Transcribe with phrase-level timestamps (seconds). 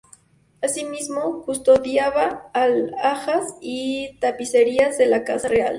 [0.63, 5.69] Asimismo custodiaba alhajas y tapicerías de la Casa Real.